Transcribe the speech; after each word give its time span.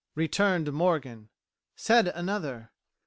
Returned 0.15 0.73
Morgan. 0.73 1.29
Said 1.75 2.07
Another. 2.07 2.71